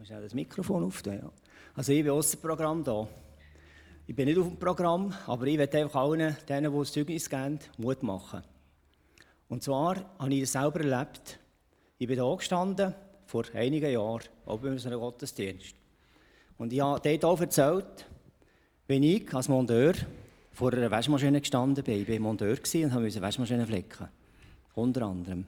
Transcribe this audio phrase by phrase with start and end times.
[0.00, 1.24] muss schnell das Mikrofon aufnehmen.
[1.24, 1.30] Ja.
[1.74, 3.06] Also ich bin aus dem Programm da.
[4.06, 7.28] Ich bin nicht auf dem Programm, aber ich werde einfach allen, denen, die das Zeugnis
[7.28, 8.42] geben, Mut machen.
[9.50, 11.38] Und zwar habe ich es selber erlebt.
[11.98, 12.94] Ich bin da gestanden,
[13.26, 15.74] vor einigen Jahren, auch bei unserem Gottesdienst.
[16.56, 18.06] Und ich habe dort auch erzählt,
[18.86, 19.92] wenn ich als Monteur
[20.50, 22.00] vor einer Waschmaschine gestanden bin.
[22.00, 24.08] Ich war Monteur und musste Waschmaschine flicken.
[24.74, 25.44] Unter anderem.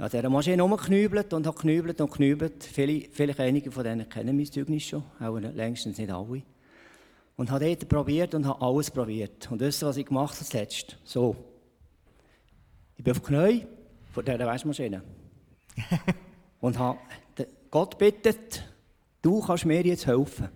[0.00, 2.64] Ich habe dieser Maschine rumgeknübelt und habe geknübelt und geknübelt.
[2.64, 6.42] Viele, vielleicht einige von denen kennen mein Zeugnis schon, auch längstens nicht alle.
[7.36, 9.50] Und habe dort probiert und habe alles probiert.
[9.50, 11.36] Und das, was ich gemacht habe zuletzt, so.
[12.96, 13.66] Ich bin auf die Knie
[14.10, 15.02] vor dieser Waschmaschine.
[16.62, 16.98] und habe
[17.70, 18.64] Gott bittet,
[19.20, 20.48] du kannst mir jetzt helfen.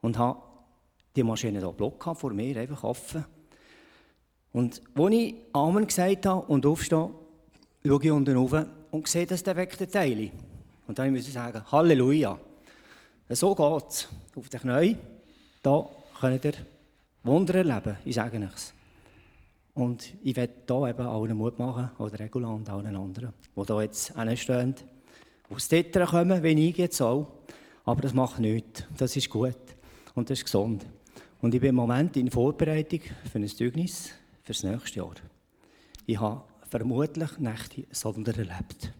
[0.00, 0.40] Und habe
[1.14, 3.26] die Maschine hier Block vor mir, einfach offen.
[4.50, 7.10] Und als ich Amen gesagt habe und aufstehe,
[7.86, 10.30] schaue ich unten rauf und sehe das defekte Teil.
[10.86, 12.38] Und dann muss ich sagen, Halleluja.
[13.30, 14.08] So geht es.
[14.36, 14.98] Auf den Knien,
[15.62, 15.88] da
[16.20, 16.54] könnt ihr
[17.22, 18.72] Wunder erleben, ich sage es.
[19.74, 23.82] Und ich werde hier eben allen Mut machen, oder Regula und allen anderen, die hier
[23.82, 24.74] jetzt stehen,
[25.50, 27.26] aus Tittern kommen, wie ich jetzt auch.
[27.84, 28.84] Aber das macht nichts.
[28.96, 29.54] Das ist gut
[30.14, 30.86] und das ist gesund.
[31.40, 34.08] Und ich bin im Moment in Vorbereitung für ein Zeugnis
[34.42, 35.14] für das nächste Jahr.
[36.06, 38.92] Ich habe vermutlich Nächte Sonder erlebt.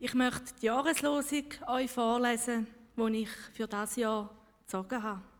[0.00, 4.30] Ich möchte die Jahreslosung euch vorlesen, die ich für das Jahr
[4.64, 5.37] gezogen habe.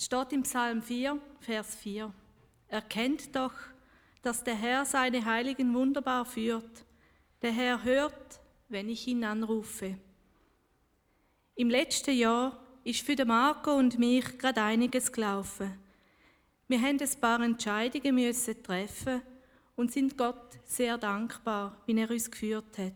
[0.00, 2.14] Steht im Psalm 4, Vers 4.
[2.68, 3.52] Erkennt doch,
[4.22, 6.84] dass der Herr seine Heiligen wunderbar führt.
[7.42, 9.98] Der Herr hört, wenn ich ihn anrufe.
[11.56, 15.76] Im letzten Jahr ist für Marco und mich gerade einiges gelaufen.
[16.68, 19.20] Wir haben ein paar Entscheidungen müssen treffen
[19.74, 22.92] und sind Gott sehr dankbar, wie er uns geführt hat.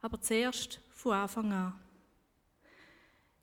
[0.00, 1.80] Aber zuerst von Anfang an.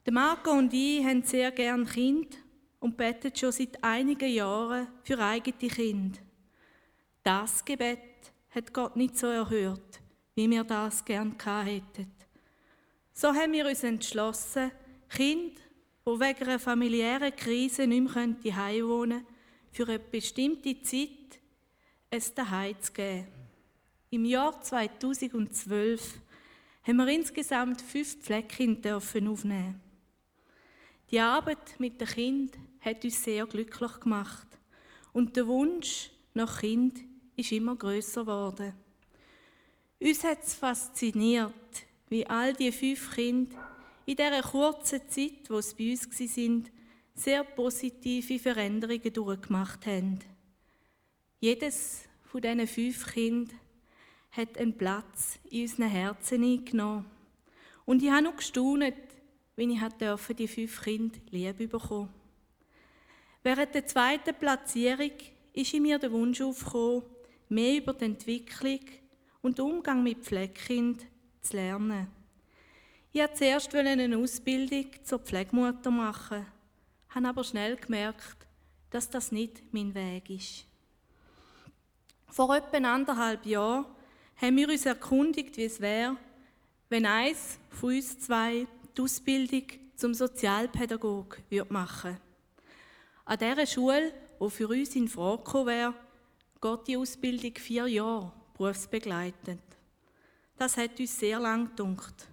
[0.05, 2.42] Der Marco und ich haben sehr gern Kind
[2.83, 6.19] und betet schon seit einigen Jahren für eigene Kinder.
[7.23, 7.99] Das Gebet
[8.49, 10.01] hat Gott nicht so erhört,
[10.35, 12.11] wie wir das gern hätten.
[13.13, 14.69] So haben wir uns entschlossen,
[15.07, 15.61] Kinder,
[16.05, 19.27] die wegen einer familiären Krise nicht mehr daheim wohnen können,
[19.72, 21.39] für eine bestimmte Zeit
[22.09, 23.27] es daheim zu geben.
[24.09, 26.19] Im Jahr 2012
[26.85, 29.79] haben wir insgesamt fünf Pfleckkinder aufnehmen.
[31.09, 34.47] Die Arbeit mit den Kindern hat uns sehr glücklich gemacht.
[35.13, 36.99] Und der Wunsch nach Kind
[37.35, 38.73] ist immer größer geworden.
[39.99, 41.53] Uns hat es fasziniert,
[42.09, 43.55] wie all die fünf Kinder
[44.05, 46.72] in dieser kurzen Zeit, wo sie bei uns sind,
[47.16, 50.19] sehr positive Veränderungen durchgemacht haben.
[51.39, 53.59] Jedes von diesen fünf Kindern
[54.31, 57.05] hat einen Platz in unseren Herzen eingenommen.
[57.85, 58.93] Und ich habe noch gestaunt,
[59.55, 62.09] wie ich die fünf Kinder lieb bekommen
[63.43, 65.11] Während der zweiten Platzierung
[65.51, 67.03] ist in mir der Wunsch aufgekommen,
[67.49, 68.79] mehr über die Entwicklung
[69.41, 71.05] und den Umgang mit Pflegekind
[71.41, 72.07] zu lernen.
[73.11, 76.45] Ich wollte zuerst eine Ausbildung zur Pflegemutter machen,
[77.09, 78.47] habe aber schnell gemerkt,
[78.89, 80.65] dass das nicht mein Weg ist.
[82.27, 83.85] Vor etwa anderthalb Jahren
[84.37, 86.15] haben wir uns erkundigt, wie es wäre,
[86.89, 88.65] wenn eins von uns zwei
[88.97, 89.63] die Ausbildung
[89.95, 91.39] zum Sozialpädagog
[91.69, 92.32] machen würde.
[93.25, 95.94] An dieser Schule, die für uns in Frage gekommen wäre,
[96.61, 99.61] geht die Ausbildung vier Jahre berufsbegleitend.
[100.57, 102.28] Das hat uns sehr lang gedunkt.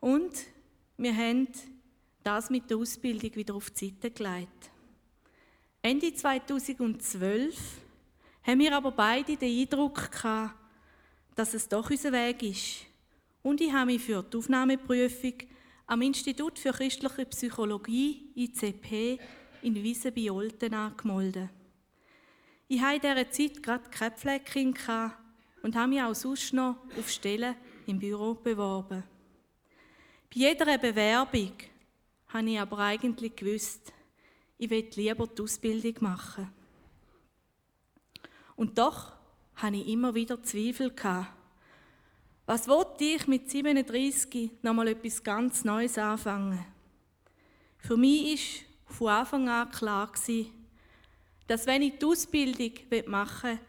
[0.00, 0.32] Und
[0.96, 1.48] wir haben
[2.22, 4.70] das mit der Ausbildung wieder auf die Seite gelegt.
[5.80, 7.56] Ende 2012
[8.42, 10.54] haben wir aber beide den Eindruck gehabt,
[11.34, 12.86] dass es doch unser Weg ist.
[13.42, 15.34] Und ich habe mich für die Aufnahmeprüfung
[15.86, 19.18] am Institut für christliche Psychologie, ICP,
[19.64, 21.48] in Wiese bei Olten angemeldet.
[22.68, 24.78] Ich hatte in dieser Zeit gerade keine Pflegekind
[25.62, 27.56] und habe mich auch sonst noch auf Stellen
[27.86, 29.02] im Büro beworben.
[30.28, 31.52] Bei jeder Bewerbung
[32.28, 33.92] habe ich aber eigentlich gewusst,
[34.58, 36.52] ich will lieber die Ausbildung machen.
[38.56, 39.12] Und doch
[39.56, 40.92] hatte ich immer wieder Zweifel.
[42.46, 46.64] Was wollte ich mit 37 nochmal etwas ganz Neues anfangen?
[47.78, 50.50] Für mich ist von Anfang an klar gewesen,
[51.46, 52.72] dass wenn ich die Ausbildung
[53.06, 53.64] machen möchte,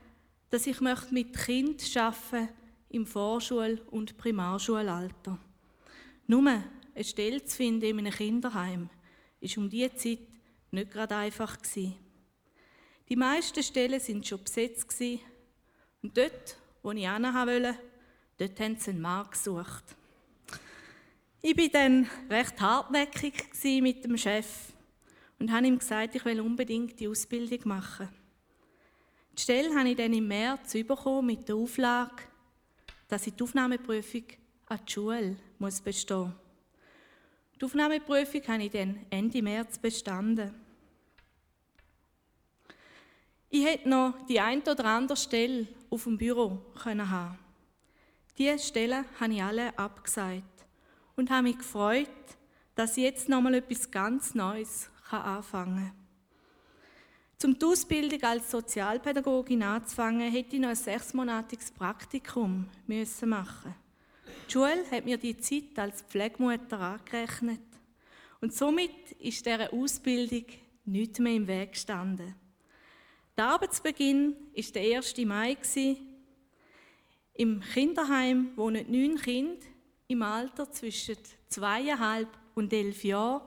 [0.50, 0.80] dass ich
[1.12, 2.50] mit Kind arbeiten
[2.89, 5.38] im Vorschul- und Primarschulalter.
[6.27, 8.89] Nur eine Stelle zu finden in einem Kinderheim
[9.42, 10.19] ist um diese Zeit
[10.72, 11.95] nicht gerade einfach gewesen.
[13.10, 15.19] Die meisten Stellen sind schon besetzt gewesen.
[16.01, 17.75] und dort, wo ich hin wollte,
[18.38, 19.83] dort haben sie einen Mann gesucht.
[21.42, 23.33] Ich war dann recht hartnäckig
[23.81, 24.74] mit dem Chef
[25.40, 28.10] und habe ihm gesagt, ich will unbedingt die Ausbildung machen.
[29.38, 32.24] Die Stelle habe ich dann im März bekommen mit der Auflage,
[33.08, 34.24] dass ich die Aufnahmeprüfung
[34.68, 36.32] an die Schule muss bestehen muss.
[37.60, 40.54] Die Aufnahmeprüfung habe ich dann Ende März bestanden.
[43.50, 47.38] Ich hätte noch die ein oder andere Stelle auf dem Büro können haben.
[48.38, 50.66] Diese Stellen habe ich alle abgesagt
[51.16, 52.10] und habe mich gefreut,
[52.76, 56.06] dass ich jetzt noch mal etwas ganz Neues anfangen kann.
[57.44, 63.75] Um die Ausbildung als Sozialpädagogin anzufangen, hätte ich noch ein sechsmonatiges Praktikum müssen machen.
[64.48, 67.62] Die Schule hat mir die Zeit als Pflegemutter angerechnet
[68.42, 70.46] und somit ist dieser Ausbildung
[70.86, 72.36] nichts mehr im Weg gestanden.
[73.38, 75.18] Der Arbeitsbeginn war der 1.
[75.25, 75.58] Mai.
[77.34, 79.66] Im Kinderheim wohnen neun Kinder
[80.08, 81.18] im Alter zwischen
[81.50, 83.42] zweieinhalb und elf Jahren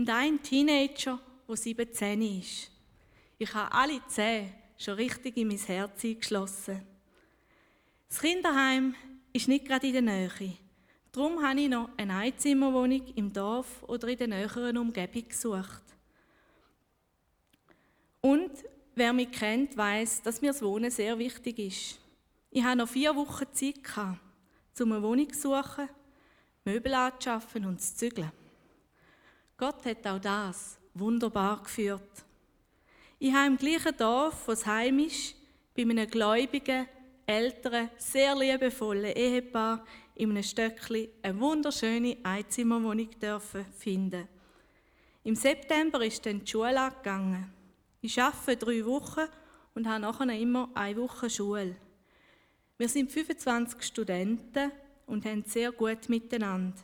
[0.00, 2.70] und ein Teenager, der 17 ist.
[3.38, 6.80] Ich habe alle zehn schon richtig in mein Herz eingeschlossen.
[8.08, 8.94] Das Kinderheim
[9.34, 10.56] ist nicht gerade in der Nähe.
[11.12, 15.84] Darum habe ich noch eine Einzimmerwohnung im Dorf oder in der näheren Umgebung gesucht.
[18.22, 18.50] Und
[18.94, 21.98] Wer mich kennt, weiß, dass mir das Wohnen sehr wichtig ist.
[22.50, 23.80] Ich hatte noch vier Wochen Zeit,
[24.80, 25.88] um eine Wohnung zu suchen,
[26.64, 28.32] Möbel anzuschaffen und zu zügeln.
[29.60, 32.24] Gott hat auch das wunderbar geführt.
[33.18, 35.34] Ich habe im gleichen Dorf, wo es heim ist,
[35.76, 36.86] bei einem gläubigen,
[37.26, 39.84] älteren, sehr liebevollen Ehepaar
[40.14, 43.10] in einem Stöckli eine wunderschöne Einzimmerwohnung
[43.76, 44.26] finden.
[45.24, 47.52] Im September ist dann die Schule angegangen.
[48.00, 49.28] Ich arbeite drei Wochen
[49.74, 51.76] und habe nachher immer eine Woche Schule.
[52.78, 54.72] Wir sind 25 Studenten
[55.06, 56.78] und haben sehr gut miteinander.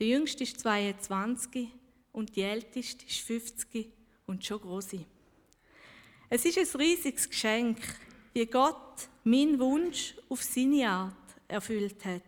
[0.00, 1.68] Der jüngste ist 22
[2.14, 3.92] und die älteste ist 50
[4.26, 5.04] und schon große.
[6.30, 7.78] Es ist ein riesiges Geschenk,
[8.32, 11.12] wie Gott meinen Wunsch auf seine Art
[11.48, 12.22] erfüllt hat.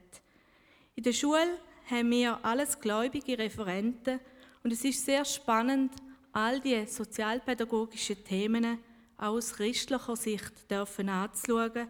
[0.96, 4.20] In der Schule haben wir alles gläubige Referenten
[4.62, 5.92] und es ist sehr spannend,
[6.32, 8.78] all die sozialpädagogischen Themen
[9.16, 11.88] aus christlicher Sicht dürfen anzuschauen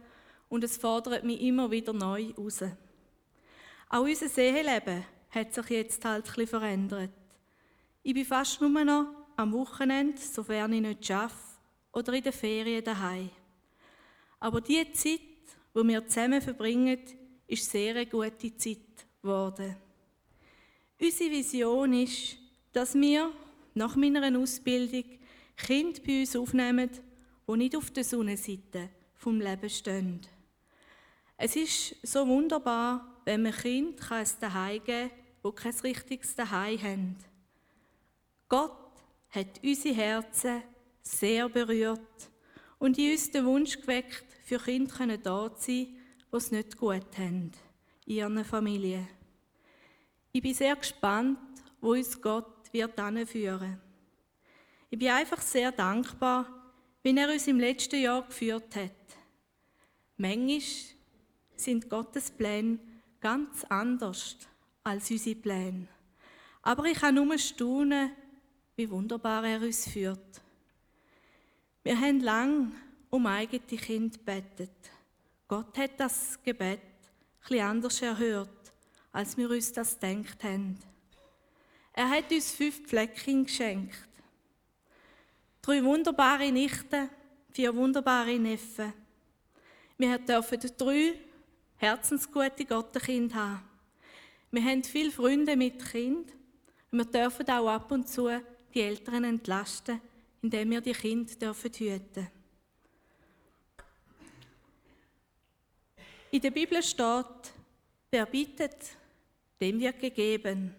[0.49, 2.63] und es fordert mich immer wieder neu heraus.
[3.89, 7.11] Auch unser Seeleben hat sich jetzt halt etwas verändert.
[8.07, 11.35] Ich bin fast nur noch am Wochenende, sofern ich nicht arbeite,
[11.93, 13.31] oder in den Ferien daheim.
[14.39, 15.19] Aber die Zeit,
[15.75, 17.01] die wir zusammen verbringen,
[17.49, 18.79] ist sehr eine gute Zeit
[19.21, 19.75] geworden.
[21.01, 22.37] Unsere Vision ist,
[22.73, 23.33] dass wir
[23.75, 25.03] nach meiner Ausbildung
[25.57, 26.91] Kinder bei uns aufnehmen,
[27.49, 30.21] die nicht auf der Sonnenseite vom Leben stehen.
[31.37, 35.11] Es ist so wunderbar, wenn man Kind ein Zuhause geben kann,
[35.45, 37.17] die kein richtiges Zuhause haben.
[38.49, 38.93] Gott
[39.31, 40.63] hat unsere Herzen
[41.03, 42.31] sehr berührt
[42.79, 45.97] und in uns den Wunsch geweckt, für Kinder da zu sein,
[46.33, 47.51] die es nicht gut haben
[48.05, 49.09] in ihren Familien.
[50.31, 51.39] Ich bin sehr gespannt,
[51.81, 53.81] wo uns Gott wird führen.
[54.91, 56.47] Ich bin einfach sehr dankbar,
[57.03, 58.93] wie er uns im letzten Jahr geführt hat.
[60.17, 60.61] Manchmal
[61.57, 62.79] sind Gottes Pläne
[63.21, 64.37] ganz anders
[64.85, 65.89] als unsere Pläne.
[66.63, 68.13] Aber ich kann nur staunen,
[68.77, 70.43] wie wunderbar er uns führt.
[71.83, 72.73] Wir haben lang
[73.11, 74.71] um eigene Kinder gebetet.
[75.49, 76.81] Gott hat das Gebet
[77.45, 78.73] etwas anders erhört,
[79.13, 80.79] als wir uns das gedacht haben.
[81.93, 84.09] Er hat uns fünf Pfleckchen geschenkt.
[85.63, 87.09] Drei wunderbare Nichten,
[87.53, 88.93] vier wunderbare Neffen.
[89.97, 91.15] Wir dürfen drei
[91.77, 93.63] herzensgute Gottenkinder haben.
[94.51, 96.37] Wir haben viele Freunde mit Kind
[96.97, 98.29] wir dürfen auch ab und zu
[98.77, 100.01] die Eltern entlasten,
[100.43, 102.29] indem wir die Kinder dürfen hüten.
[106.31, 107.55] In der Bibel steht,
[108.11, 108.77] wer bittet,
[109.59, 110.75] dem wird gegeben.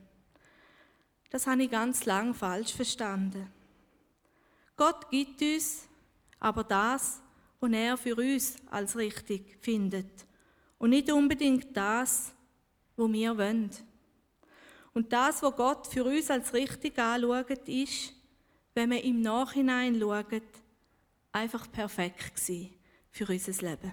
[1.32, 3.52] Das habe ich ganz lang falsch verstanden.
[4.76, 5.88] Gott gibt uns
[6.40, 7.20] aber das,
[7.60, 10.28] was er für uns als richtig findet
[10.78, 12.32] und nicht unbedingt das,
[12.96, 13.72] was wir wollen.
[14.98, 18.14] Und das, was Gott für uns als richtig anschaut, ist,
[18.74, 20.42] wenn wir im Nachhinein schauen,
[21.32, 22.74] einfach perfekt gewesen
[23.12, 23.92] für unser Leben.